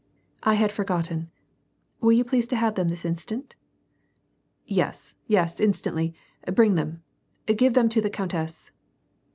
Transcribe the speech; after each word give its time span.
—"I 0.41 0.55
had 0.55 0.71
forgotten. 0.71 1.29
Will 1.99 2.13
you 2.13 2.23
please 2.25 2.47
to 2.47 2.55
have 2.55 2.73
them 2.73 2.87
this 2.87 3.05
instant?"" 3.05 3.55
Yes, 4.65 5.13
yes, 5.27 5.59
instantly; 5.59 6.15
bring 6.55 6.73
them. 6.73 7.03
Give 7.45 7.75
them 7.75 7.87
to 7.89 8.01
the 8.01 8.09
coun 8.09 8.29
tess." 8.29 8.71